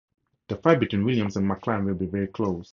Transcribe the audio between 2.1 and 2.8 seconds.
close.